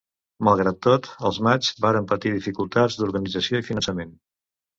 [0.45, 4.19] Malgrat tot, els matxs varen patir dificultats d'organització i finançament.